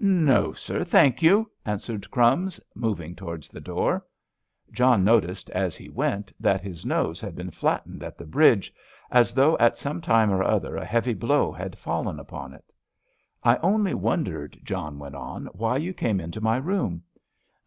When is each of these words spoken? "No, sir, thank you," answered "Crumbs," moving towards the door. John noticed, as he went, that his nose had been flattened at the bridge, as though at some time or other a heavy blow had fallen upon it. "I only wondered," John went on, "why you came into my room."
"No, 0.00 0.54
sir, 0.54 0.82
thank 0.82 1.20
you," 1.20 1.50
answered 1.66 2.10
"Crumbs," 2.10 2.58
moving 2.74 3.14
towards 3.14 3.50
the 3.50 3.60
door. 3.60 4.02
John 4.72 5.04
noticed, 5.04 5.50
as 5.50 5.76
he 5.76 5.90
went, 5.90 6.32
that 6.40 6.62
his 6.62 6.86
nose 6.86 7.20
had 7.20 7.34
been 7.36 7.50
flattened 7.50 8.02
at 8.02 8.16
the 8.16 8.24
bridge, 8.24 8.72
as 9.10 9.34
though 9.34 9.58
at 9.58 9.76
some 9.76 10.00
time 10.00 10.30
or 10.32 10.42
other 10.42 10.76
a 10.78 10.86
heavy 10.86 11.12
blow 11.12 11.52
had 11.52 11.76
fallen 11.76 12.18
upon 12.18 12.54
it. 12.54 12.72
"I 13.42 13.56
only 13.58 13.92
wondered," 13.92 14.58
John 14.64 14.98
went 14.98 15.16
on, 15.16 15.48
"why 15.52 15.76
you 15.76 15.92
came 15.92 16.18
into 16.18 16.40
my 16.40 16.56
room." 16.56 17.02